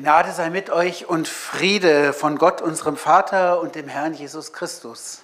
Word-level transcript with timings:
Gnade 0.00 0.32
sei 0.32 0.50
mit 0.50 0.70
euch 0.70 1.06
und 1.06 1.28
Friede 1.28 2.12
von 2.12 2.36
Gott, 2.36 2.60
unserem 2.60 2.96
Vater 2.96 3.60
und 3.60 3.76
dem 3.76 3.86
Herrn 3.86 4.12
Jesus 4.12 4.52
Christus. 4.52 5.22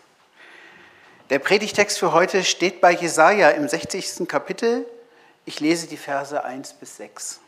Der 1.28 1.40
Predigtext 1.40 1.98
für 1.98 2.12
heute 2.12 2.44
steht 2.44 2.80
bei 2.80 2.92
Jesaja 2.92 3.48
im 3.50 3.66
60. 3.66 4.28
Kapitel. 4.28 4.86
Ich 5.44 5.58
lese 5.58 5.88
die 5.88 5.96
Verse 5.96 6.44
1 6.44 6.74
bis 6.74 6.98
6. 6.98 7.40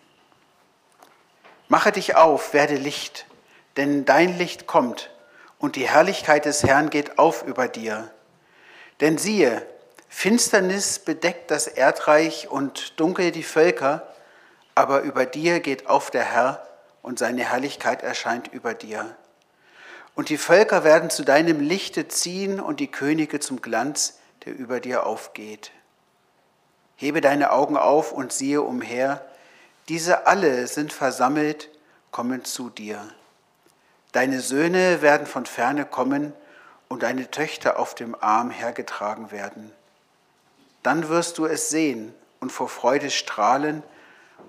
Mache 1.68 1.92
dich 1.92 2.16
auf, 2.16 2.54
werde 2.54 2.74
Licht, 2.74 3.26
denn 3.76 4.04
dein 4.04 4.36
Licht 4.36 4.66
kommt 4.66 5.08
und 5.60 5.76
die 5.76 5.88
Herrlichkeit 5.88 6.44
des 6.44 6.64
Herrn 6.64 6.90
geht 6.90 7.20
auf 7.20 7.44
über 7.44 7.68
dir. 7.68 8.10
Denn 9.00 9.16
siehe, 9.16 9.64
Finsternis 10.08 10.98
bedeckt 10.98 11.52
das 11.52 11.68
Erdreich 11.68 12.48
und 12.50 12.98
dunkel 12.98 13.30
die 13.30 13.44
Völker, 13.44 14.12
aber 14.74 15.02
über 15.02 15.24
dir 15.24 15.60
geht 15.60 15.86
auf 15.86 16.10
der 16.10 16.24
Herr 16.24 16.66
und 17.02 17.18
seine 17.18 17.50
Herrlichkeit 17.50 18.02
erscheint 18.02 18.48
über 18.48 18.74
dir. 18.74 19.16
Und 20.14 20.28
die 20.28 20.38
Völker 20.38 20.84
werden 20.84 21.10
zu 21.10 21.24
deinem 21.24 21.60
Lichte 21.60 22.08
ziehen 22.08 22.60
und 22.60 22.80
die 22.80 22.90
Könige 22.90 23.40
zum 23.40 23.60
Glanz, 23.60 24.18
der 24.44 24.54
über 24.54 24.80
dir 24.80 25.06
aufgeht. 25.06 25.72
Hebe 26.96 27.20
deine 27.20 27.50
Augen 27.52 27.76
auf 27.76 28.12
und 28.12 28.32
siehe 28.32 28.62
umher, 28.62 29.24
diese 29.88 30.26
alle 30.26 30.66
sind 30.66 30.92
versammelt, 30.92 31.68
kommen 32.10 32.44
zu 32.44 32.70
dir. 32.70 33.02
Deine 34.12 34.40
Söhne 34.40 35.02
werden 35.02 35.26
von 35.26 35.46
ferne 35.46 35.84
kommen 35.84 36.32
und 36.88 37.02
deine 37.02 37.30
Töchter 37.30 37.78
auf 37.78 37.94
dem 37.94 38.14
Arm 38.20 38.50
hergetragen 38.50 39.30
werden. 39.30 39.72
Dann 40.82 41.08
wirst 41.08 41.38
du 41.38 41.46
es 41.46 41.70
sehen 41.70 42.14
und 42.38 42.52
vor 42.52 42.68
Freude 42.68 43.10
strahlen, 43.10 43.82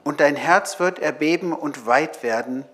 und 0.03 0.19
dein 0.19 0.35
Herz 0.35 0.79
wird 0.79 0.99
erbeben 0.99 1.53
und 1.53 1.85
weit 1.85 2.23
werden, 2.23 2.65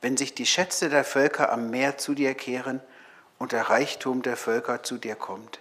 wenn 0.00 0.16
sich 0.16 0.34
die 0.34 0.46
Schätze 0.46 0.88
der 0.88 1.04
Völker 1.04 1.50
am 1.50 1.70
Meer 1.70 1.98
zu 1.98 2.14
dir 2.14 2.34
kehren 2.34 2.80
und 3.38 3.52
der 3.52 3.70
Reichtum 3.70 4.22
der 4.22 4.36
Völker 4.36 4.82
zu 4.82 4.96
dir 4.96 5.16
kommt. 5.16 5.58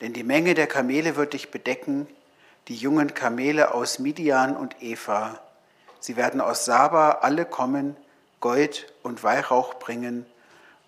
Denn 0.00 0.12
die 0.12 0.24
Menge 0.24 0.54
der 0.54 0.66
Kamele 0.66 1.16
wird 1.16 1.32
dich 1.32 1.50
bedecken, 1.50 2.06
die 2.68 2.76
jungen 2.76 3.14
Kamele 3.14 3.74
aus 3.74 3.98
Midian 3.98 4.56
und 4.56 4.80
Eva. 4.80 5.40
Sie 6.00 6.16
werden 6.16 6.40
aus 6.40 6.64
Saba 6.64 7.18
alle 7.22 7.44
kommen, 7.44 7.96
Gold 8.40 8.92
und 9.02 9.22
Weihrauch 9.22 9.74
bringen 9.74 10.26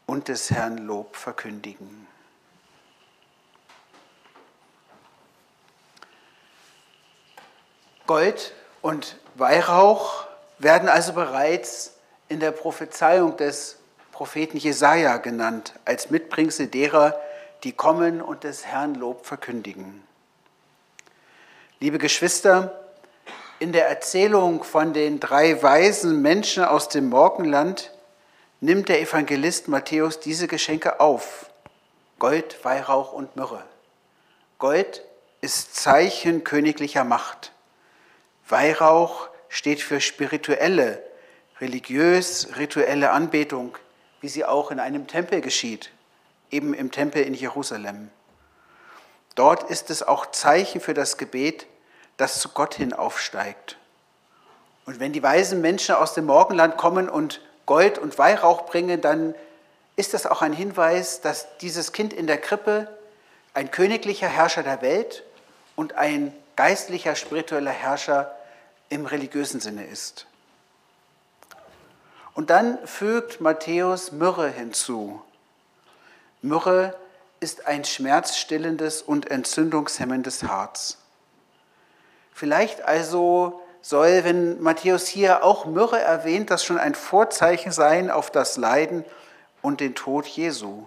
und 0.06 0.28
des 0.28 0.50
Herrn 0.50 0.78
Lob 0.78 1.16
verkündigen. 1.16 2.06
Gold 8.06 8.52
und 8.82 9.16
Weihrauch 9.34 10.26
werden 10.58 10.88
also 10.88 11.12
bereits 11.12 11.94
in 12.28 12.40
der 12.40 12.52
Prophezeiung 12.52 13.36
des 13.36 13.76
Propheten 14.12 14.56
Jesaja 14.56 15.16
genannt, 15.16 15.74
als 15.84 16.10
Mitbringsel 16.10 16.68
derer, 16.68 17.18
die 17.64 17.72
kommen 17.72 18.22
und 18.22 18.44
des 18.44 18.64
Herrn 18.64 18.94
Lob 18.94 19.26
verkündigen. 19.26 20.04
Liebe 21.80 21.98
Geschwister, 21.98 22.80
in 23.58 23.72
der 23.72 23.88
Erzählung 23.88 24.62
von 24.62 24.92
den 24.92 25.18
drei 25.18 25.62
weisen 25.62 26.22
Menschen 26.22 26.64
aus 26.64 26.88
dem 26.88 27.08
Morgenland 27.08 27.92
nimmt 28.60 28.88
der 28.88 29.00
Evangelist 29.00 29.68
Matthäus 29.68 30.20
diese 30.20 30.46
Geschenke 30.46 31.00
auf. 31.00 31.50
Gold, 32.18 32.64
Weihrauch 32.64 33.12
und 33.12 33.36
Myrrhe. 33.36 33.62
Gold 34.58 35.02
ist 35.40 35.74
Zeichen 35.74 36.44
königlicher 36.44 37.04
Macht. 37.04 37.53
Weihrauch 38.48 39.28
steht 39.48 39.80
für 39.80 40.00
spirituelle, 40.00 41.02
religiös-rituelle 41.60 43.10
Anbetung, 43.10 43.76
wie 44.20 44.28
sie 44.28 44.44
auch 44.44 44.70
in 44.70 44.80
einem 44.80 45.06
Tempel 45.06 45.40
geschieht, 45.40 45.90
eben 46.50 46.74
im 46.74 46.90
Tempel 46.90 47.22
in 47.22 47.34
Jerusalem. 47.34 48.10
Dort 49.34 49.70
ist 49.70 49.90
es 49.90 50.02
auch 50.02 50.30
Zeichen 50.30 50.80
für 50.80 50.94
das 50.94 51.16
Gebet, 51.16 51.66
das 52.16 52.40
zu 52.40 52.50
Gott 52.50 52.74
hin 52.74 52.92
aufsteigt. 52.92 53.78
Und 54.86 55.00
wenn 55.00 55.12
die 55.12 55.22
weisen 55.22 55.60
Menschen 55.60 55.94
aus 55.94 56.14
dem 56.14 56.26
Morgenland 56.26 56.76
kommen 56.76 57.08
und 57.08 57.40
Gold 57.66 57.98
und 57.98 58.18
Weihrauch 58.18 58.66
bringen, 58.66 59.00
dann 59.00 59.34
ist 59.96 60.14
das 60.14 60.26
auch 60.26 60.42
ein 60.42 60.52
Hinweis, 60.52 61.20
dass 61.20 61.56
dieses 61.58 61.92
Kind 61.92 62.12
in 62.12 62.26
der 62.26 62.38
Krippe 62.38 62.88
ein 63.54 63.70
königlicher 63.70 64.28
Herrscher 64.28 64.62
der 64.62 64.82
Welt 64.82 65.22
und 65.76 65.94
ein 65.94 66.34
geistlicher, 66.56 67.14
spiritueller 67.14 67.70
Herrscher 67.70 68.33
im 68.94 69.06
religiösen 69.06 69.60
Sinne 69.60 69.86
ist. 69.86 70.26
Und 72.34 72.50
dann 72.50 72.78
fügt 72.86 73.40
Matthäus 73.40 74.12
Myrrhe 74.12 74.48
hinzu. 74.48 75.20
Myrrhe 76.42 76.94
ist 77.40 77.66
ein 77.66 77.84
schmerzstillendes 77.84 79.02
und 79.02 79.30
entzündungshemmendes 79.30 80.44
Harz. 80.44 80.98
Vielleicht 82.32 82.82
also 82.82 83.62
soll, 83.82 84.24
wenn 84.24 84.62
Matthäus 84.62 85.06
hier 85.06 85.44
auch 85.44 85.66
Myrrhe 85.66 86.00
erwähnt, 86.00 86.50
das 86.50 86.64
schon 86.64 86.78
ein 86.78 86.94
Vorzeichen 86.94 87.70
sein 87.70 88.10
auf 88.10 88.30
das 88.30 88.56
Leiden 88.56 89.04
und 89.60 89.80
den 89.80 89.94
Tod 89.94 90.26
Jesu. 90.26 90.84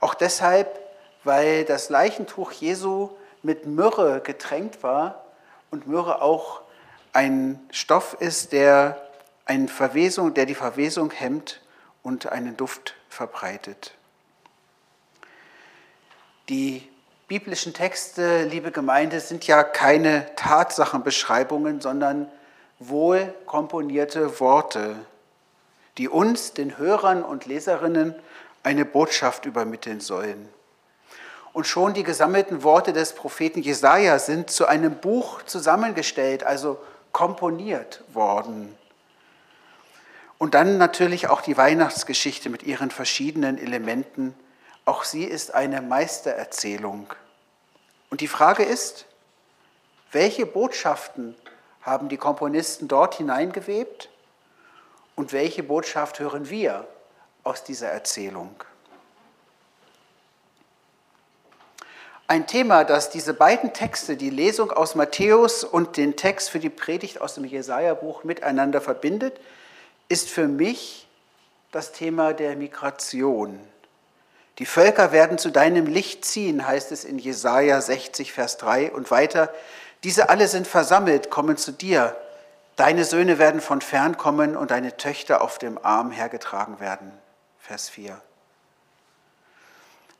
Auch 0.00 0.14
deshalb, 0.14 0.80
weil 1.24 1.64
das 1.64 1.90
Leichentuch 1.90 2.52
Jesu 2.52 3.10
mit 3.42 3.66
Myrrhe 3.66 4.20
getränkt 4.20 4.82
war 4.82 5.22
und 5.72 5.88
Myrrhe 5.88 6.22
auch 6.22 6.60
ein 7.12 7.58
Stoff 7.72 8.16
ist, 8.20 8.52
der, 8.52 9.08
eine 9.44 9.66
Verwesung, 9.68 10.34
der 10.34 10.46
die 10.46 10.54
Verwesung 10.54 11.10
hemmt 11.10 11.60
und 12.02 12.26
einen 12.26 12.56
Duft 12.56 12.94
verbreitet. 13.08 13.94
Die 16.48 16.88
biblischen 17.26 17.72
Texte, 17.72 18.44
liebe 18.44 18.70
Gemeinde, 18.70 19.18
sind 19.20 19.46
ja 19.46 19.64
keine 19.64 20.34
Tatsachenbeschreibungen, 20.36 21.80
sondern 21.80 22.30
wohl 22.78 23.34
komponierte 23.46 24.38
Worte, 24.40 24.96
die 25.98 26.08
uns, 26.08 26.52
den 26.52 26.76
Hörern 26.78 27.22
und 27.22 27.46
Leserinnen, 27.46 28.14
eine 28.62 28.84
Botschaft 28.84 29.46
übermitteln 29.46 30.00
sollen. 30.00 30.48
Und 31.52 31.66
schon 31.66 31.92
die 31.92 32.02
gesammelten 32.02 32.62
Worte 32.62 32.92
des 32.92 33.14
Propheten 33.14 33.60
Jesaja 33.60 34.18
sind 34.18 34.50
zu 34.50 34.66
einem 34.66 34.96
Buch 34.96 35.42
zusammengestellt, 35.42 36.44
also 36.44 36.78
komponiert 37.12 38.02
worden. 38.12 38.76
Und 40.38 40.54
dann 40.54 40.78
natürlich 40.78 41.28
auch 41.28 41.40
die 41.40 41.56
Weihnachtsgeschichte 41.56 42.50
mit 42.50 42.62
ihren 42.62 42.90
verschiedenen 42.90 43.58
Elementen. 43.58 44.34
Auch 44.84 45.04
sie 45.04 45.24
ist 45.24 45.54
eine 45.54 45.80
Meistererzählung. 45.82 47.12
Und 48.10 48.20
die 48.20 48.28
Frage 48.28 48.64
ist, 48.64 49.06
welche 50.10 50.44
Botschaften 50.44 51.36
haben 51.82 52.08
die 52.08 52.16
Komponisten 52.16 52.88
dort 52.88 53.14
hineingewebt 53.14 54.08
und 55.14 55.32
welche 55.32 55.62
Botschaft 55.62 56.18
hören 56.18 56.50
wir 56.50 56.86
aus 57.44 57.64
dieser 57.64 57.88
Erzählung? 57.88 58.64
Ein 62.32 62.46
Thema, 62.46 62.84
das 62.84 63.10
diese 63.10 63.34
beiden 63.34 63.74
Texte, 63.74 64.16
die 64.16 64.30
Lesung 64.30 64.70
aus 64.70 64.94
Matthäus 64.94 65.64
und 65.64 65.98
den 65.98 66.16
Text 66.16 66.48
für 66.48 66.60
die 66.60 66.70
Predigt 66.70 67.20
aus 67.20 67.34
dem 67.34 67.44
Jesaja-Buch 67.44 68.24
miteinander 68.24 68.80
verbindet, 68.80 69.38
ist 70.08 70.30
für 70.30 70.48
mich 70.48 71.06
das 71.72 71.92
Thema 71.92 72.32
der 72.32 72.56
Migration. 72.56 73.60
Die 74.58 74.64
Völker 74.64 75.12
werden 75.12 75.36
zu 75.36 75.50
deinem 75.50 75.84
Licht 75.84 76.24
ziehen, 76.24 76.66
heißt 76.66 76.90
es 76.90 77.04
in 77.04 77.18
Jesaja 77.18 77.78
60, 77.78 78.32
Vers 78.32 78.56
3 78.56 78.92
und 78.92 79.10
weiter. 79.10 79.52
Diese 80.02 80.30
alle 80.30 80.48
sind 80.48 80.66
versammelt, 80.66 81.28
kommen 81.28 81.58
zu 81.58 81.70
dir. 81.70 82.16
Deine 82.76 83.04
Söhne 83.04 83.38
werden 83.38 83.60
von 83.60 83.82
fern 83.82 84.16
kommen 84.16 84.56
und 84.56 84.70
deine 84.70 84.96
Töchter 84.96 85.42
auf 85.42 85.58
dem 85.58 85.76
Arm 85.84 86.10
hergetragen 86.10 86.80
werden. 86.80 87.12
Vers 87.58 87.90
4. 87.90 88.18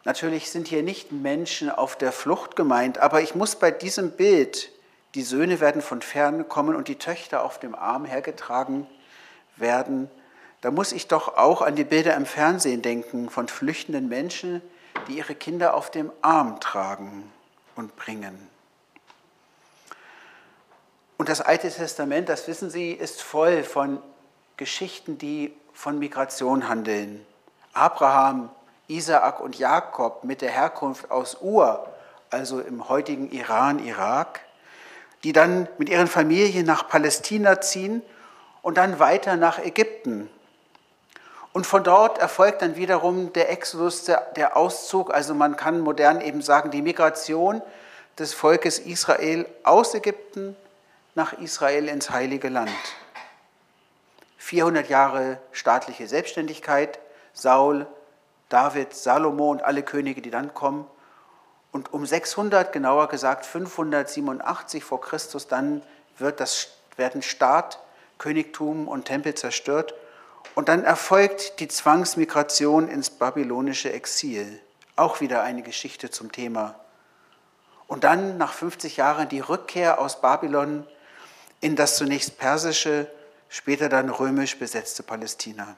Natürlich 0.05 0.51
sind 0.51 0.69
hier 0.69 0.83
nicht 0.83 1.13
Menschen 1.13 1.71
auf 1.71 1.97
der 1.97 2.13
Flucht 2.13 2.57
gemeint, 2.57 2.99
aber 2.99 3.23
ich 3.23 3.35
muss 3.35 3.57
bei 3.57 3.71
diesem 3.71 4.13
Bild, 4.13 4.71
die 5.15 5.23
Söhne 5.23 5.61
werden 5.61 5.83
von 5.83 6.03
fern 6.03 6.49
kommen 6.49 6.75
und 6.75 6.89
die 6.89 6.97
Töchter 6.97 7.45
auf 7.45 7.61
dem 7.61 7.75
Arm 7.75 8.05
hergetragen 8.05 8.87
werden, 9.57 10.11
da 10.61 10.71
muss 10.71 10.93
ich 10.93 11.09
doch 11.09 11.37
auch 11.37 11.61
an 11.61 11.75
die 11.77 11.85
Bilder 11.85 12.17
im 12.17 12.25
Fernsehen 12.25 12.83
denken 12.83 13.31
von 13.31 13.49
flüchtenden 13.49 14.09
Menschen, 14.09 14.63
die 15.09 15.19
ihre 15.19 15.35
Kinder 15.35 15.75
auf 15.75 15.91
dem 15.91 16.11
Arm 16.23 16.61
tragen 16.61 17.31
und 17.75 17.97
bringen. 17.97 18.49
Und 21.19 21.29
das 21.29 21.41
Alte 21.41 21.71
Testament, 21.71 22.29
das 22.29 22.49
wissen 22.49 22.71
Sie, 22.71 22.93
ist 22.93 23.23
voll 23.23 23.65
von 23.65 24.01
Geschichten, 24.57 25.19
die 25.19 25.53
von 25.73 25.99
Migration 25.99 26.69
handeln. 26.69 27.25
Abraham, 27.73 28.51
Isaak 28.89 29.41
und 29.41 29.59
Jakob 29.59 30.25
mit 30.25 30.43
der 30.43 30.51
Herkunft 30.51 31.11
aus 31.11 31.39
Ur, 31.41 31.87
also 32.31 32.61
im 32.61 32.89
heutigen 32.89 33.31
Iran, 33.31 33.85
Irak, 33.85 34.41
die 35.25 35.33
dann 35.33 35.69
mit 35.79 35.89
ihren 35.89 36.09
Familien 36.09 36.67
nach 36.67 36.89
Palästina 36.89 37.61
ziehen 37.61 38.03
und 38.63 38.77
dann 38.77 38.99
weiter 38.99 39.37
nach 39.37 39.59
Ägypten. 39.59 40.29
Und 41.53 41.67
von 41.67 41.85
dort 41.85 42.19
erfolgt 42.19 42.63
dann 42.63 42.77
wiederum 42.77 43.33
der 43.33 43.51
Exodus, 43.51 44.05
der 44.05 44.57
Auszug, 44.57 45.13
also 45.13 45.35
man 45.35 45.57
kann 45.57 45.81
modern 45.81 46.21
eben 46.21 46.41
sagen, 46.41 46.71
die 46.71 46.83
Migration 46.83 47.61
des 48.19 48.33
Volkes 48.33 48.79
Israel 48.79 49.47
aus 49.63 49.95
Ägypten 49.95 50.57
nach 51.15 51.35
Israel 51.35 51.89
ins 51.89 52.11
heilige 52.11 52.49
Land. 52.49 52.71
400 54.39 54.89
Jahre 54.89 55.39
staatliche 55.53 56.09
Selbstständigkeit, 56.09 56.99
Saul, 57.33 57.87
David, 58.53 58.95
Salomo 58.95 59.51
und 59.51 59.63
alle 59.63 59.83
Könige, 59.83 60.21
die 60.21 60.31
dann 60.31 60.53
kommen. 60.53 60.87
Und 61.73 61.93
um 61.93 62.05
600, 62.05 62.73
genauer 62.73 63.09
gesagt 63.09 63.47
587 63.47 64.85
vor 64.85 65.01
Christus, 65.01 65.49
dann 65.49 65.83
wird 66.19 66.39
das, 66.39 66.69
werden 66.97 67.23
Staat, 67.23 67.81
Königtum 68.19 68.89
und 68.89 69.07
Tempel 69.07 69.35
zerstört. 69.35 69.95
Und 70.55 70.69
dann 70.69 70.85
erfolgt 70.85 71.61
die 71.61 71.69
Zwangsmigration 71.69 72.89
ins 72.89 73.09
babylonische 73.09 73.91
Exil. 73.91 74.61
Auch 74.97 75.21
wieder 75.23 75.43
eine 75.43 75.63
Geschichte 75.63 76.11
zum 76.11 76.31
Thema. 76.31 76.75
Und 77.87 78.05
dann 78.05 78.37
nach 78.37 78.53
50 78.53 78.99
Jahren 78.99 79.31
die 79.31 79.41
Rückkehr 79.41 79.99
aus 79.99 80.21
Babylon 80.21 80.87
in 81.63 81.75
das 81.75 81.97
zunächst 81.97 82.39
persische, 82.39 83.11
später 83.49 83.89
dann 83.89 84.11
römisch 84.11 84.59
besetzte 84.59 85.03
Palästina. 85.03 85.77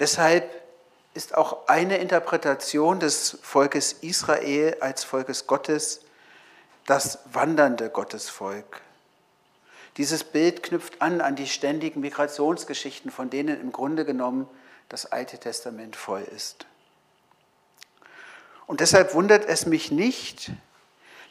Deshalb 0.00 0.63
ist 1.14 1.36
auch 1.36 1.68
eine 1.68 1.98
Interpretation 1.98 3.00
des 3.00 3.38
Volkes 3.42 3.92
Israel 3.92 4.76
als 4.80 5.04
Volkes 5.04 5.46
Gottes 5.46 6.00
das 6.86 7.20
wandernde 7.32 7.88
Gottesvolk. 7.88 8.82
Dieses 9.96 10.24
Bild 10.24 10.62
knüpft 10.64 11.00
an 11.00 11.20
an 11.20 11.36
die 11.36 11.46
ständigen 11.46 12.00
Migrationsgeschichten, 12.00 13.10
von 13.10 13.30
denen 13.30 13.60
im 13.60 13.70
Grunde 13.70 14.04
genommen 14.04 14.48
das 14.88 15.06
Alte 15.06 15.38
Testament 15.38 15.96
voll 15.96 16.22
ist. 16.22 16.66
Und 18.66 18.80
deshalb 18.80 19.14
wundert 19.14 19.44
es 19.46 19.66
mich 19.66 19.90
nicht, 19.90 20.50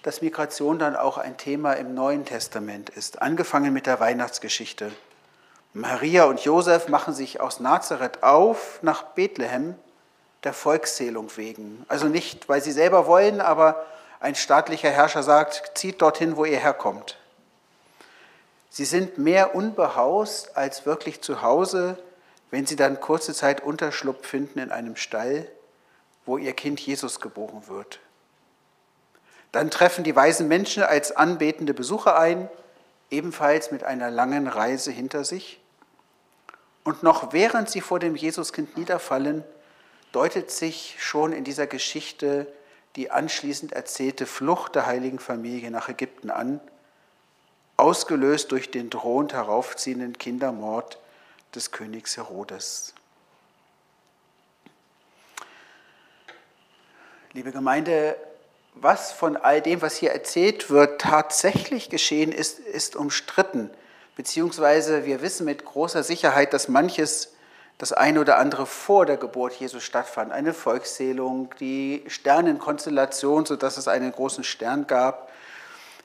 dass 0.04 0.22
Migration 0.22 0.80
dann 0.80 0.96
auch 0.96 1.18
ein 1.18 1.38
Thema 1.38 1.74
im 1.74 1.94
Neuen 1.94 2.26
Testament 2.26 2.90
ist, 2.90 3.22
angefangen 3.22 3.74
mit 3.74 3.86
der 3.86 4.00
Weihnachtsgeschichte. 4.00 4.92
Maria 5.74 6.26
und 6.26 6.40
Josef 6.42 6.88
machen 6.88 7.16
sich 7.16 7.42
aus 7.42 7.60
Nazareth 7.60 8.22
auf 8.22 8.80
nach 8.84 9.04
Bethlehem 9.04 9.76
der 10.44 10.54
Volkszählung 10.54 11.36
wegen. 11.36 11.84
Also 11.88 12.08
nicht, 12.08 12.48
weil 12.48 12.62
sie 12.62 12.72
selber 12.72 13.08
wollen, 13.08 13.42
aber 13.42 13.84
ein 14.20 14.36
staatlicher 14.36 14.92
Herrscher 14.92 15.24
sagt, 15.24 15.72
zieht 15.76 16.02
dorthin, 16.02 16.38
wo 16.38 16.46
ihr 16.46 16.60
herkommt. 16.60 17.18
Sie 18.70 18.86
sind 18.86 19.18
mehr 19.18 19.56
unbehaust 19.56 20.56
als 20.56 20.86
wirklich 20.86 21.22
zu 21.22 21.42
Hause, 21.42 21.98
wenn 22.52 22.68
sie 22.68 22.76
dann 22.76 23.00
kurze 23.00 23.34
Zeit 23.34 23.62
Unterschlupf 23.62 24.28
finden 24.28 24.60
in 24.60 24.72
einem 24.72 24.96
Stall, 24.96 25.48
wo 26.26 26.38
ihr 26.38 26.54
Kind 26.54 26.80
Jesus 26.80 27.20
geboren 27.20 27.64
wird. 27.68 28.00
Dann 29.52 29.72
treffen 29.72 30.04
die 30.04 30.16
weisen 30.16 30.48
Menschen 30.48 30.84
als 30.84 31.16
anbetende 31.16 31.74
Besucher 31.74 32.18
ein, 32.18 32.48
ebenfalls 33.10 33.72
mit 33.72 33.84
einer 33.84 34.12
langen 34.12 34.48
Reise 34.48 34.92
hinter 34.92 35.24
sich. 35.24 35.60
Und 36.84 37.04
noch 37.04 37.34
während 37.34 37.70
sie 37.70 37.82
vor 37.82 38.00
dem 38.00 38.16
Jesuskind 38.16 38.78
niederfallen, 38.78 39.44
deutet 40.12 40.52
sich 40.52 40.96
schon 41.00 41.34
in 41.34 41.44
dieser 41.44 41.68
Geschichte 41.68 42.48
die 42.96 43.10
anschließend 43.10 43.72
erzählte 43.72 44.26
Flucht 44.26 44.76
der 44.76 44.86
heiligen 44.86 45.20
Familie 45.20 45.72
nach 45.72 45.90
Ägypten 45.90 46.30
an, 46.30 46.60
ausgelöst 47.78 48.52
durch 48.52 48.70
den 48.70 48.90
drohend 48.90 49.34
heraufziehenden 49.34 50.18
Kindermord 50.18 51.00
des 51.56 51.72
Königs 51.72 52.18
Herodes. 52.18 52.94
Liebe 57.34 57.52
Gemeinde, 57.52 58.16
was 58.76 59.12
von 59.12 59.38
all 59.38 59.60
dem, 59.60 59.82
was 59.82 59.96
hier 59.96 60.12
erzählt 60.12 60.70
wird, 60.70 61.02
tatsächlich 61.02 61.90
geschehen 61.90 62.32
ist, 62.32 62.60
ist 62.60 62.96
umstritten. 62.96 63.72
Beziehungsweise 64.16 65.06
wir 65.06 65.22
wissen 65.22 65.46
mit 65.46 65.66
großer 65.66 66.04
Sicherheit, 66.04 66.54
dass 66.54 66.68
manches, 66.68 67.34
das 67.80 67.92
eine 67.92 68.22
oder 68.22 68.38
andere 68.38 68.66
vor 68.68 69.06
der 69.06 69.18
Geburt 69.18 69.54
Jesus 69.54 69.84
stattfand. 69.84 70.32
Eine 70.32 70.54
Volkszählung, 70.54 71.50
die 71.60 72.04
Sternenkonstellation, 72.08 73.46
sodass 73.46 73.78
es 73.78 73.88
einen 73.88 74.12
großen 74.12 74.44
Stern 74.44 74.86
gab. 74.86 75.32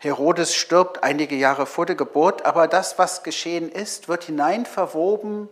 Herodes 0.01 0.55
stirbt 0.55 1.03
einige 1.03 1.35
Jahre 1.35 1.67
vor 1.67 1.85
der 1.85 1.97
Geburt, 1.97 2.47
aber 2.47 2.69
das, 2.69 2.99
was 2.99 3.23
geschehen 3.23 3.71
ist, 3.71 4.09
wird 4.09 4.25
hineinverwoben 4.25 5.49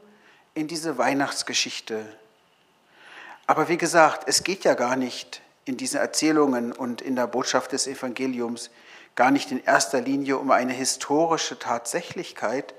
in 0.54 0.68
diese 0.68 0.98
Weihnachtsgeschichte. 0.98 2.06
Aber 3.46 3.68
wie 3.68 3.76
gesagt, 3.76 4.24
es 4.26 4.42
geht 4.42 4.64
ja 4.64 4.74
gar 4.74 4.96
nicht 4.96 5.42
in 5.64 5.76
diesen 5.76 5.98
Erzählungen 5.98 6.72
und 6.72 7.02
in 7.02 7.16
der 7.16 7.26
Botschaft 7.26 7.72
des 7.72 7.86
Evangeliums 7.86 8.70
gar 9.16 9.30
nicht 9.30 9.50
in 9.50 9.64
erster 9.64 10.00
Linie 10.00 10.36
um 10.38 10.50
eine 10.50 10.74
historische 10.74 11.58
Tatsächlichkeit, 11.58 12.74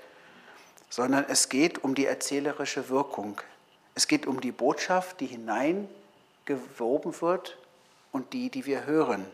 sondern 0.89 1.25
es 1.27 1.49
geht 1.49 1.83
um 1.83 1.95
die 1.95 2.05
erzählerische 2.05 2.89
Wirkung. 2.89 3.41
Es 3.95 4.07
geht 4.07 4.27
um 4.27 4.39
die 4.39 4.51
Botschaft, 4.51 5.19
die 5.19 5.25
hineingewoben 5.25 7.19
wird 7.21 7.57
und 8.11 8.31
die, 8.33 8.49
die 8.49 8.65
wir 8.65 8.85
hören. 8.85 9.25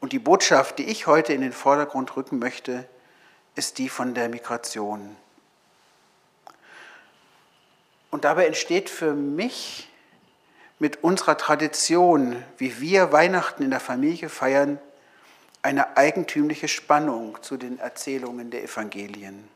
Und 0.00 0.12
die 0.12 0.18
Botschaft, 0.18 0.78
die 0.78 0.84
ich 0.84 1.06
heute 1.06 1.32
in 1.32 1.40
den 1.40 1.52
Vordergrund 1.52 2.14
rücken 2.16 2.38
möchte, 2.38 2.86
ist 3.56 3.78
die 3.78 3.88
von 3.88 4.14
der 4.14 4.28
Migration. 4.28 5.16
Und 8.10 8.24
dabei 8.24 8.46
entsteht 8.46 8.88
für 8.90 9.14
mich 9.14 9.88
mit 10.78 11.02
unserer 11.02 11.36
Tradition, 11.36 12.42
wie 12.56 12.80
wir 12.80 13.10
Weihnachten 13.10 13.64
in 13.64 13.70
der 13.70 13.80
Familie 13.80 14.28
feiern, 14.28 14.78
eine 15.62 15.96
eigentümliche 15.96 16.68
Spannung 16.68 17.42
zu 17.42 17.56
den 17.56 17.78
Erzählungen 17.78 18.50
der 18.50 18.62
Evangelien. 18.62 19.48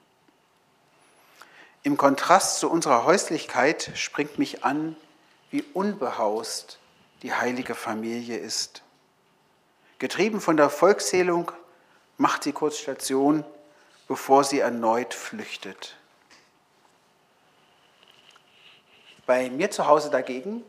Im 1.85 1.97
Kontrast 1.97 2.61
zu 2.61 2.71
unserer 2.71 3.05
Häuslichkeit 3.05 3.91
springt 3.95 4.39
mich 4.39 4.65
an, 4.65 4.97
wie 5.51 5.63
unbehaust 5.75 6.79
die 7.23 7.33
heilige 7.33 7.75
Familie 7.75 8.39
ist. 8.39 8.83
Getrieben 9.99 10.41
von 10.41 10.57
der 10.57 10.71
Volkszählung 10.71 11.53
macht 12.17 12.45
sie 12.45 12.53
kurz 12.53 12.79
Station, 12.79 13.45
bevor 14.09 14.45
sie 14.45 14.61
erneut 14.61 15.15
flüchtet. 15.15 15.97
Bei 19.27 19.51
mir 19.51 19.71
zu 19.71 19.87
Hause 19.87 20.11
dagegen 20.11 20.65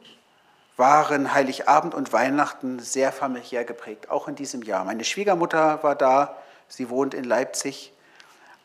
waren 0.78 1.34
Heiligabend 1.34 1.94
und 1.94 2.14
Weihnachten 2.14 2.80
sehr 2.80 3.12
familiär 3.12 3.64
geprägt, 3.64 4.10
auch 4.10 4.28
in 4.28 4.36
diesem 4.36 4.64
Jahr. 4.64 4.84
Meine 4.84 5.04
Schwiegermutter 5.04 5.84
war 5.84 5.96
da, 5.96 6.36
sie 6.68 6.90
wohnt 6.90 7.14
in 7.14 7.24
Leipzig. 7.24 7.94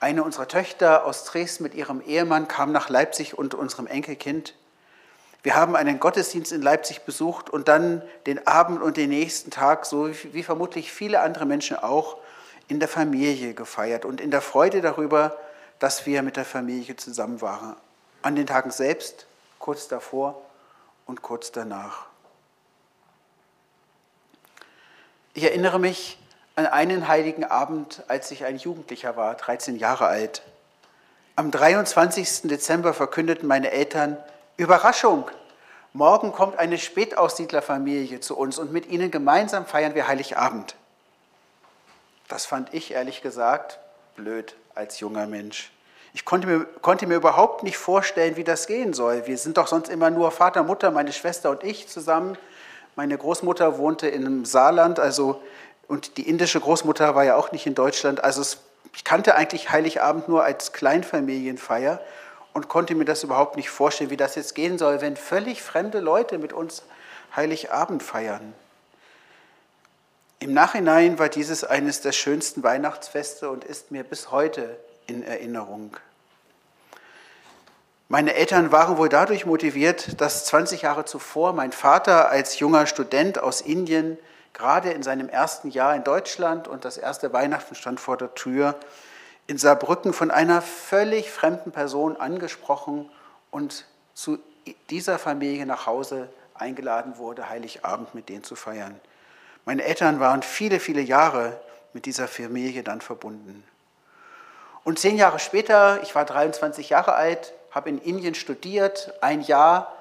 Eine 0.00 0.22
unserer 0.22 0.48
Töchter 0.48 1.04
aus 1.04 1.24
Dresden 1.24 1.64
mit 1.64 1.74
ihrem 1.74 2.00
Ehemann 2.00 2.48
kam 2.48 2.72
nach 2.72 2.88
Leipzig 2.88 3.36
und 3.36 3.54
unserem 3.54 3.86
Enkelkind. 3.86 4.54
Wir 5.42 5.54
haben 5.54 5.76
einen 5.76 6.00
Gottesdienst 6.00 6.52
in 6.52 6.62
Leipzig 6.62 7.02
besucht 7.02 7.50
und 7.50 7.68
dann 7.68 8.02
den 8.26 8.46
Abend 8.46 8.82
und 8.82 8.96
den 8.96 9.10
nächsten 9.10 9.50
Tag, 9.50 9.86
so 9.86 10.10
wie 10.32 10.42
vermutlich 10.42 10.90
viele 10.92 11.20
andere 11.20 11.46
Menschen 11.46 11.76
auch, 11.76 12.16
in 12.68 12.80
der 12.80 12.88
Familie 12.88 13.54
gefeiert 13.54 14.04
und 14.04 14.20
in 14.20 14.30
der 14.30 14.40
Freude 14.40 14.80
darüber, 14.80 15.36
dass 15.78 16.06
wir 16.06 16.22
mit 16.22 16.36
der 16.36 16.44
Familie 16.44 16.96
zusammen 16.96 17.40
waren. 17.40 17.76
An 18.22 18.34
den 18.34 18.46
Tagen 18.46 18.70
selbst, 18.70 19.26
kurz 19.58 19.88
davor 19.88 20.42
und 21.08 21.22
kurz 21.22 21.50
danach. 21.50 22.06
Ich 25.34 25.42
erinnere 25.42 25.80
mich 25.80 26.18
an 26.54 26.66
einen 26.66 27.08
heiligen 27.08 27.44
Abend, 27.44 28.04
als 28.08 28.30
ich 28.30 28.44
ein 28.44 28.58
Jugendlicher 28.58 29.16
war, 29.16 29.34
13 29.34 29.76
Jahre 29.76 30.06
alt. 30.06 30.42
Am 31.34 31.50
23. 31.50 32.42
Dezember 32.42 32.94
verkündeten 32.94 33.48
meine 33.48 33.70
Eltern, 33.70 34.16
Überraschung, 34.56 35.30
morgen 35.92 36.32
kommt 36.32 36.58
eine 36.58 36.78
Spätaussiedlerfamilie 36.78 38.20
zu 38.20 38.36
uns 38.36 38.58
und 38.58 38.72
mit 38.72 38.86
ihnen 38.86 39.10
gemeinsam 39.10 39.64
feiern 39.64 39.94
wir 39.94 40.08
Heiligabend. 40.08 40.74
Das 42.26 42.44
fand 42.44 42.74
ich 42.74 42.90
ehrlich 42.90 43.22
gesagt 43.22 43.78
blöd 44.16 44.56
als 44.74 45.00
junger 45.00 45.26
Mensch. 45.26 45.70
Ich 46.18 46.24
konnte 46.24 46.48
mir, 46.48 46.64
konnte 46.82 47.06
mir 47.06 47.14
überhaupt 47.14 47.62
nicht 47.62 47.78
vorstellen, 47.78 48.36
wie 48.36 48.42
das 48.42 48.66
gehen 48.66 48.92
soll. 48.92 49.28
Wir 49.28 49.38
sind 49.38 49.56
doch 49.56 49.68
sonst 49.68 49.88
immer 49.88 50.10
nur 50.10 50.32
Vater, 50.32 50.64
Mutter, 50.64 50.90
meine 50.90 51.12
Schwester 51.12 51.48
und 51.48 51.62
ich 51.62 51.86
zusammen. 51.86 52.36
Meine 52.96 53.16
Großmutter 53.16 53.78
wohnte 53.78 54.08
in 54.08 54.26
einem 54.26 54.44
Saarland, 54.44 54.98
also 54.98 55.40
und 55.86 56.16
die 56.16 56.28
indische 56.28 56.58
Großmutter 56.58 57.14
war 57.14 57.22
ja 57.22 57.36
auch 57.36 57.52
nicht 57.52 57.68
in 57.68 57.76
Deutschland. 57.76 58.24
Also 58.24 58.40
es, 58.40 58.58
ich 58.94 59.04
kannte 59.04 59.36
eigentlich 59.36 59.70
Heiligabend 59.70 60.28
nur 60.28 60.42
als 60.42 60.72
Kleinfamilienfeier 60.72 62.00
und 62.52 62.66
konnte 62.66 62.96
mir 62.96 63.04
das 63.04 63.22
überhaupt 63.22 63.54
nicht 63.54 63.70
vorstellen, 63.70 64.10
wie 64.10 64.16
das 64.16 64.34
jetzt 64.34 64.56
gehen 64.56 64.76
soll, 64.76 65.00
wenn 65.00 65.16
völlig 65.16 65.62
fremde 65.62 66.00
Leute 66.00 66.38
mit 66.38 66.52
uns 66.52 66.82
Heiligabend 67.36 68.02
feiern. 68.02 68.54
Im 70.40 70.52
Nachhinein 70.52 71.20
war 71.20 71.28
dieses 71.28 71.62
eines 71.62 72.00
der 72.00 72.10
schönsten 72.10 72.64
Weihnachtsfeste 72.64 73.48
und 73.50 73.62
ist 73.62 73.92
mir 73.92 74.02
bis 74.02 74.32
heute 74.32 74.80
in 75.06 75.22
Erinnerung. 75.22 75.96
Meine 78.10 78.34
Eltern 78.34 78.72
waren 78.72 78.96
wohl 78.96 79.10
dadurch 79.10 79.44
motiviert, 79.44 80.18
dass 80.22 80.46
20 80.46 80.80
Jahre 80.80 81.04
zuvor 81.04 81.52
mein 81.52 81.72
Vater 81.72 82.30
als 82.30 82.58
junger 82.58 82.86
Student 82.86 83.38
aus 83.38 83.60
Indien 83.60 84.16
gerade 84.54 84.90
in 84.92 85.02
seinem 85.02 85.28
ersten 85.28 85.68
Jahr 85.68 85.94
in 85.94 86.04
Deutschland 86.04 86.68
und 86.68 86.86
das 86.86 86.96
erste 86.96 87.34
Weihnachten 87.34 87.74
stand 87.74 88.00
vor 88.00 88.16
der 88.16 88.34
Tür, 88.34 88.76
in 89.46 89.58
Saarbrücken 89.58 90.14
von 90.14 90.30
einer 90.30 90.62
völlig 90.62 91.30
fremden 91.30 91.70
Person 91.70 92.16
angesprochen 92.16 93.10
und 93.50 93.84
zu 94.14 94.38
dieser 94.88 95.18
Familie 95.18 95.66
nach 95.66 95.84
Hause 95.84 96.30
eingeladen 96.54 97.18
wurde, 97.18 97.50
Heiligabend 97.50 98.14
mit 98.14 98.30
denen 98.30 98.42
zu 98.42 98.56
feiern. 98.56 98.98
Meine 99.66 99.84
Eltern 99.84 100.18
waren 100.18 100.42
viele, 100.42 100.80
viele 100.80 101.02
Jahre 101.02 101.60
mit 101.92 102.06
dieser 102.06 102.26
Familie 102.26 102.82
dann 102.82 103.02
verbunden. 103.02 103.64
Und 104.82 104.98
zehn 104.98 105.18
Jahre 105.18 105.38
später, 105.38 106.02
ich 106.02 106.14
war 106.14 106.24
23 106.24 106.88
Jahre 106.88 107.14
alt, 107.14 107.52
habe 107.70 107.90
in 107.90 107.98
Indien 107.98 108.34
studiert, 108.34 109.12
ein 109.20 109.40
Jahr. 109.40 109.94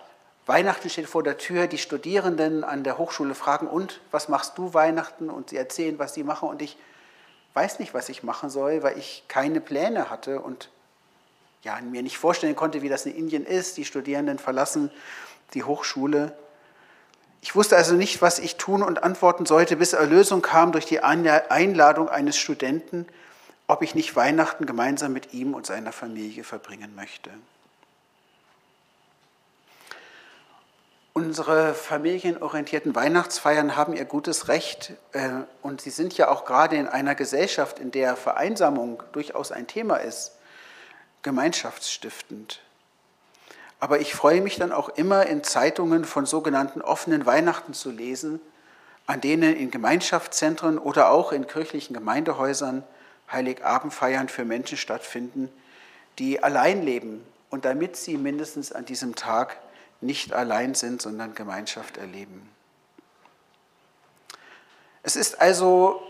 Weihnachten 0.46 0.90
steht 0.90 1.08
vor 1.08 1.24
der 1.24 1.38
Tür, 1.38 1.68
die 1.68 1.78
Studierenden 1.78 2.64
an 2.64 2.84
der 2.84 2.98
Hochschule 2.98 3.36
fragen, 3.36 3.68
und 3.68 4.00
was 4.12 4.30
machst 4.30 4.58
du 4.58 4.74
Weihnachten? 4.74 5.30
Und 5.30 5.50
sie 5.50 5.58
erzählen, 5.58 6.00
was 6.00 6.14
sie 6.14 6.24
machen. 6.24 6.48
Und 6.48 6.62
ich 6.62 6.78
weiß 7.54 7.80
nicht, 7.80 7.94
was 7.94 8.08
ich 8.10 8.24
machen 8.24 8.50
soll, 8.50 8.84
weil 8.84 8.98
ich 8.98 9.24
keine 9.28 9.60
Pläne 9.60 10.10
hatte 10.10 10.40
und 10.40 10.70
ja, 11.64 11.80
mir 11.82 12.04
nicht 12.04 12.18
vorstellen 12.18 12.56
konnte, 12.56 12.82
wie 12.82 12.90
das 12.90 13.06
in 13.06 13.16
Indien 13.16 13.46
ist. 13.46 13.78
Die 13.78 13.84
Studierenden 13.84 14.40
verlassen 14.40 14.92
die 15.54 15.64
Hochschule. 15.64 16.38
Ich 17.42 17.56
wusste 17.56 17.76
also 17.76 17.96
nicht, 17.96 18.22
was 18.22 18.40
ich 18.40 18.58
tun 18.58 18.84
und 18.84 19.04
antworten 19.04 19.46
sollte, 19.46 19.76
bis 19.76 19.94
Erlösung 19.94 20.42
kam 20.42 20.72
durch 20.72 20.86
die 20.86 21.02
Einladung 21.02 22.10
eines 22.10 22.38
Studenten, 22.38 23.08
ob 23.68 23.82
ich 23.82 23.96
nicht 23.96 24.16
Weihnachten 24.16 24.66
gemeinsam 24.66 25.14
mit 25.14 25.34
ihm 25.34 25.54
und 25.54 25.66
seiner 25.66 25.92
Familie 25.92 26.44
verbringen 26.44 26.96
möchte. 26.96 27.30
Unsere 31.18 31.74
familienorientierten 31.74 32.94
Weihnachtsfeiern 32.94 33.76
haben 33.76 33.94
ihr 33.94 34.06
gutes 34.06 34.50
Recht 34.50 34.94
äh, 35.14 35.30
und 35.64 35.82
sie 35.82 35.90
sind 35.90 36.16
ja 36.16 36.30
auch 36.30 36.46
gerade 36.46 36.76
in 36.76 36.88
einer 36.88 37.16
Gesellschaft, 37.16 37.80
in 37.80 37.90
der 37.90 38.16
Vereinsamung 38.16 39.02
durchaus 39.14 39.52
ein 39.52 39.66
Thema 39.66 39.96
ist, 39.96 40.34
gemeinschaftsstiftend. 41.24 42.60
Aber 43.80 44.00
ich 44.00 44.14
freue 44.14 44.42
mich 44.42 44.58
dann 44.58 44.72
auch 44.72 44.90
immer 44.90 45.26
in 45.26 45.44
Zeitungen 45.44 46.06
von 46.06 46.28
sogenannten 46.28 46.84
offenen 46.84 47.26
Weihnachten 47.26 47.74
zu 47.74 47.90
lesen, 47.90 48.40
an 49.08 49.20
denen 49.20 49.56
in 49.56 49.72
Gemeinschaftszentren 49.72 50.78
oder 50.78 51.10
auch 51.10 51.32
in 51.32 51.48
kirchlichen 51.48 51.96
Gemeindehäusern 51.96 52.84
Heiligabendfeiern 53.32 54.30
für 54.30 54.46
Menschen 54.46 54.78
stattfinden, 54.78 55.50
die 56.20 56.44
allein 56.44 56.84
leben 56.84 57.26
und 57.50 57.66
damit 57.66 57.96
sie 57.96 58.18
mindestens 58.18 58.72
an 58.72 58.86
diesem 58.86 59.16
Tag 59.16 59.58
nicht 60.02 60.34
allein 60.34 60.76
sind, 60.76 61.02
sondern 61.02 61.34
Gemeinschaft 61.36 61.98
erleben. 61.98 62.50
Es 65.04 65.16
ist 65.16 65.42
also 65.42 66.02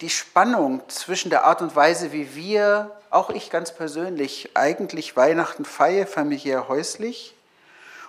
die 0.00 0.10
Spannung 0.10 0.82
zwischen 0.88 1.30
der 1.30 1.44
Art 1.44 1.62
und 1.62 1.74
Weise, 1.76 2.12
wie 2.12 2.34
wir, 2.34 2.90
auch 3.10 3.30
ich 3.30 3.50
ganz 3.50 3.74
persönlich, 3.74 4.50
eigentlich 4.54 5.16
Weihnachten 5.16 5.64
feiern, 5.64 6.08
familiär 6.08 6.68
häuslich, 6.68 7.34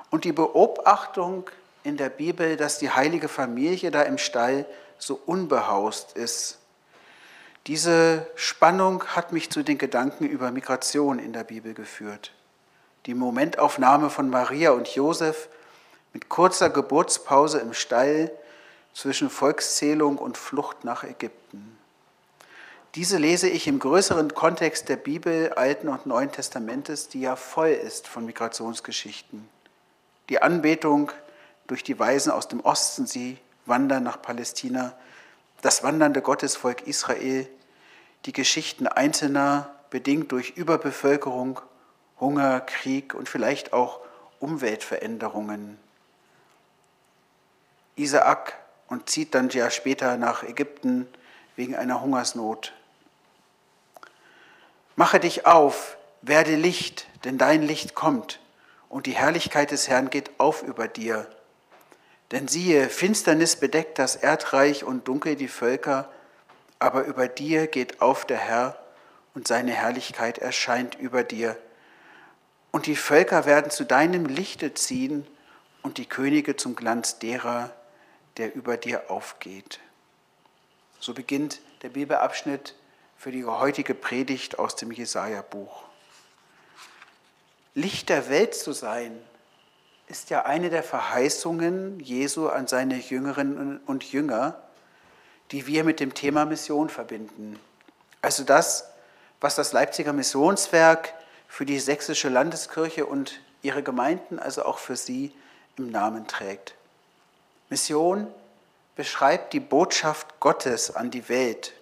und 0.10 0.26
die 0.26 0.32
Beobachtung 0.32 1.50
in 1.84 1.98
der 1.98 2.10
Bibel, 2.10 2.58
dass 2.58 2.78
die 2.78 2.92
heilige 2.92 3.28
Familie 3.28 3.92
da 3.92 4.04
im 4.04 4.18
Stall 4.18 4.66
so 4.98 5.20
unbehaust 5.26 6.14
ist. 6.14 6.60
Diese 7.68 8.28
Spannung 8.36 9.04
hat 9.08 9.32
mich 9.32 9.50
zu 9.50 9.64
den 9.64 9.78
Gedanken 9.78 10.26
über 10.26 10.52
Migration 10.52 11.20
in 11.20 11.34
der 11.34 11.44
Bibel 11.44 11.74
geführt 11.74 12.32
die 13.06 13.14
Momentaufnahme 13.14 14.10
von 14.10 14.30
Maria 14.30 14.72
und 14.72 14.88
Josef 14.88 15.50
mit 16.14 16.30
kurzer 16.30 16.70
Geburtspause 16.70 17.60
im 17.60 17.74
Stall 17.74 18.32
zwischen 18.94 19.30
Volkszählung 19.30 20.18
und 20.18 20.38
Flucht 20.38 20.84
nach 20.84 21.04
Ägypten. 21.04 21.78
Diese 22.96 23.18
lese 23.18 23.50
ich 23.50 23.68
im 23.68 23.80
größeren 23.80 24.36
Kontext 24.36 24.88
der 24.88 24.98
Bibel, 24.98 25.52
Alten 25.54 25.88
und 25.88 26.06
Neuen 26.06 26.32
Testamentes, 26.32 27.10
die 27.10 27.22
ja 27.22 27.36
voll 27.36 27.70
ist 27.70 28.08
von 28.08 28.26
Migrationsgeschichten. 28.26 29.50
Die 30.30 30.42
Anbetung 30.42 31.12
durch 31.66 31.84
die 31.84 31.98
Weisen 31.98 32.32
aus 32.32 32.48
dem 32.48 32.60
Osten, 32.60 33.08
sie 33.08 33.40
wandern 33.66 34.04
nach 34.04 34.22
Palästina, 34.22 34.94
das 35.64 35.82
wandernde 35.82 36.22
Gottesvolk 36.22 36.86
Israel, 36.86 37.48
die 38.26 38.34
Geschichten 38.34 38.86
Einzelner, 38.86 39.74
bedingt 39.90 40.32
durch 40.32 40.52
Überbevölkerung 40.52 41.62
Hunger, 42.20 42.62
Krieg 42.62 43.14
und 43.14 43.30
vielleicht 43.30 43.74
auch 43.74 44.00
Umweltveränderungen. 44.40 45.78
Isaak 47.96 48.58
und 48.88 49.10
zieht 49.10 49.36
dann 49.36 49.50
ja 49.50 49.70
später 49.70 50.18
nach 50.18 50.44
Ägypten 50.44 51.08
wegen 51.56 51.76
einer 51.76 52.02
Hungersnot. 52.02 52.74
Mache 54.96 55.20
dich 55.20 55.46
auf, 55.46 55.98
werde 56.22 56.56
Licht, 56.56 57.08
denn 57.24 57.38
dein 57.38 57.62
Licht 57.62 57.96
kommt 57.96 58.40
und 58.90 59.08
die 59.08 59.14
Herrlichkeit 59.14 59.72
des 59.72 59.88
Herrn 59.88 60.10
geht 60.10 60.32
auf 60.40 60.62
über 60.62 60.88
dir. 60.88 61.28
Denn 62.32 62.48
siehe, 62.48 62.90
Finsternis 62.90 63.56
bedeckt 63.56 64.00
das 64.00 64.16
Erdreich 64.16 64.84
und 64.84 65.08
dunkel 65.08 65.36
die 65.36 65.48
Völker, 65.48 66.10
aber 66.80 67.06
über 67.06 67.28
dir 67.28 67.68
geht 67.68 68.02
auf 68.02 68.26
der 68.26 68.38
Herr 68.38 68.78
und 69.34 69.48
seine 69.48 69.72
Herrlichkeit 69.72 70.38
erscheint 70.38 70.96
über 70.96 71.24
dir. 71.24 71.58
Und 72.74 72.88
die 72.88 72.96
Völker 72.96 73.46
werden 73.46 73.70
zu 73.70 73.84
deinem 73.84 74.26
Lichte 74.26 74.74
ziehen 74.74 75.28
und 75.84 76.00
die 76.00 76.08
Könige 76.08 76.56
zum 76.56 76.76
Glanz 76.76 77.20
derer, 77.20 77.70
der 78.38 78.56
über 78.56 78.78
dir 78.78 79.12
aufgeht. 79.12 79.80
So 81.00 81.14
beginnt 81.14 81.62
der 81.84 81.90
Bibelabschnitt 81.90 82.74
für 83.16 83.32
die 83.32 83.46
heutige 83.46 83.94
Predigt 83.94 84.58
aus 84.58 84.76
dem 84.76 84.92
Jesaja-Buch. 84.92 85.84
Licht 87.76 88.10
der 88.10 88.28
Welt 88.30 88.56
zu 88.56 88.74
sein, 88.74 89.20
ist 90.08 90.32
ja 90.32 90.46
eine 90.46 90.72
der 90.72 90.82
Verheißungen 90.82 92.00
Jesu 92.00 92.48
an 92.48 92.66
seine 92.66 92.96
Jüngerinnen 92.96 93.82
und 93.86 94.04
Jünger, 94.12 94.60
die 95.52 95.68
wir 95.68 95.84
mit 95.84 96.00
dem 96.00 96.16
Thema 96.16 96.46
Mission 96.46 96.90
verbinden. 96.90 97.60
Also 98.24 98.44
das, 98.44 98.90
was 99.40 99.54
das 99.54 99.74
Leipziger 99.74 100.12
Missionswerk 100.12 101.14
für 101.54 101.68
die 101.68 101.80
sächsische 101.80 102.30
Landeskirche 102.30 103.06
und 103.06 103.40
ihre 103.62 103.84
Gemeinden, 103.84 104.40
also 104.40 104.66
auch 104.66 104.80
für 104.80 104.96
sie 104.96 105.32
im 105.78 105.92
Namen 105.92 106.26
trägt. 106.26 106.74
Mission 107.70 108.26
beschreibt 108.96 109.54
die 109.54 109.60
Botschaft 109.60 110.40
Gottes 110.40 110.96
an 110.96 111.12
die 111.12 111.30
Welt, 111.30 111.74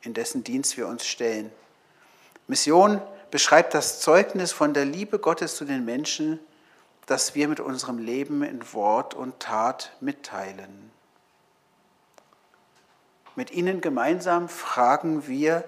in 0.00 0.14
dessen 0.14 0.44
Dienst 0.44 0.78
wir 0.78 0.88
uns 0.88 1.04
stellen. 1.06 1.52
Mission 2.46 3.02
beschreibt 3.30 3.74
das 3.74 4.00
Zeugnis 4.00 4.52
von 4.52 4.72
der 4.72 4.86
Liebe 4.86 5.18
Gottes 5.18 5.56
zu 5.56 5.66
den 5.66 5.84
Menschen, 5.84 6.40
das 7.04 7.34
wir 7.34 7.48
mit 7.48 7.60
unserem 7.60 7.98
Leben 7.98 8.42
in 8.42 8.72
Wort 8.72 9.12
und 9.12 9.40
Tat 9.40 9.92
mitteilen. 10.00 10.90
Mit 13.36 13.50
ihnen 13.50 13.82
gemeinsam 13.82 14.48
fragen 14.48 15.28
wir, 15.28 15.64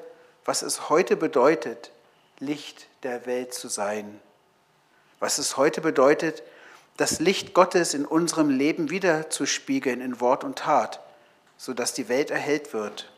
was 0.47 0.63
es 0.63 0.89
heute 0.89 1.15
bedeutet, 1.15 1.91
Licht 2.41 2.87
der 3.03 3.27
Welt 3.27 3.53
zu 3.53 3.69
sein. 3.69 4.19
Was 5.19 5.37
es 5.37 5.59
heute 5.59 5.83
bedeutet, 5.83 6.43
das 6.97 7.21
Licht 7.21 7.53
Gottes 7.53 7.93
in 7.93 8.07
unserem 8.07 8.49
Leben 8.49 8.89
wiederzuspiegeln 8.89 10.01
in 10.01 10.21
Wort 10.21 10.43
und 10.43 10.59
Tat, 10.59 11.01
sodass 11.59 11.93
die 11.93 12.09
Welt 12.09 12.31
erhellt 12.31 12.73
wird. 12.73 13.13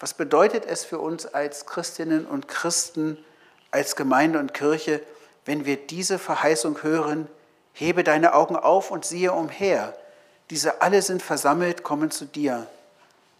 Was 0.00 0.14
bedeutet 0.14 0.64
es 0.64 0.82
für 0.84 0.98
uns 0.98 1.26
als 1.26 1.66
Christinnen 1.66 2.26
und 2.26 2.48
Christen, 2.48 3.22
als 3.70 3.96
Gemeinde 3.96 4.38
und 4.38 4.54
Kirche, 4.54 5.02
wenn 5.44 5.66
wir 5.66 5.76
diese 5.76 6.18
Verheißung 6.18 6.82
hören, 6.82 7.28
hebe 7.74 8.02
deine 8.02 8.32
Augen 8.32 8.56
auf 8.56 8.90
und 8.90 9.04
siehe 9.04 9.32
umher, 9.32 9.94
diese 10.48 10.80
alle 10.80 11.02
sind 11.02 11.22
versammelt, 11.22 11.82
kommen 11.82 12.10
zu 12.10 12.24
dir. 12.24 12.66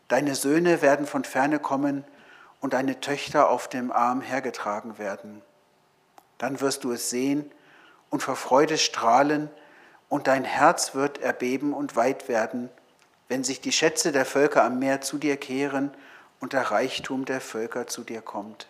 Deine 0.09 0.35
Söhne 0.35 0.83
werden 0.83 1.07
von 1.07 1.25
ferne 1.25 1.59
kommen 1.59 2.05
und 2.65 2.73
deine 2.73 2.99
Töchter 2.99 3.51
auf 3.51 3.69
dem 3.69 3.93
Arm 3.93 4.23
hergetragen 4.23 4.97
werden. 4.97 5.43
Dann 6.39 6.63
wirst 6.63 6.83
du 6.83 6.93
es 6.93 7.11
sehen 7.11 7.53
und 8.09 8.23
vor 8.23 8.37
Freude 8.37 8.79
strahlen, 8.79 9.51
und 10.09 10.29
dein 10.29 10.45
Herz 10.45 10.95
wird 10.95 11.19
erbeben 11.19 11.75
und 11.75 11.95
weit 11.95 12.27
werden, 12.27 12.71
wenn 13.29 13.45
sich 13.45 13.61
die 13.61 13.71
Schätze 13.71 14.13
der 14.13 14.25
Völker 14.25 14.65
am 14.65 14.79
Meer 14.79 15.03
zu 15.03 15.19
dir 15.19 15.37
kehren 15.37 15.91
und 16.41 16.55
der 16.55 16.71
Reichtum 16.71 17.27
der 17.27 17.43
Völker 17.43 17.87
zu 17.87 18.03
dir 18.03 18.23
kommt. 18.23 18.67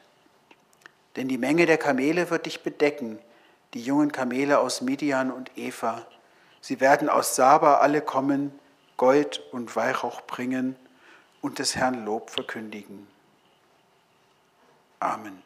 Denn 1.15 1.29
die 1.29 1.39
Menge 1.39 1.65
der 1.65 1.79
Kamele 1.79 2.31
wird 2.31 2.47
dich 2.47 2.65
bedecken, 2.65 3.21
die 3.75 3.83
jungen 3.83 4.11
Kamele 4.11 4.59
aus 4.59 4.81
Midian 4.81 5.31
und 5.31 5.57
Eva. 5.57 6.05
Sie 6.61 6.81
werden 6.81 7.09
aus 7.09 7.37
Saba 7.37 7.77
alle 7.77 8.01
kommen, 8.01 8.59
Gold 8.97 9.41
und 9.53 9.77
Weihrauch 9.77 10.23
bringen 10.23 10.75
und 11.41 11.61
des 11.61 11.77
Herrn 11.77 12.05
Lob 12.05 12.31
verkündigen. 12.31 13.14
Amen. 15.05 15.44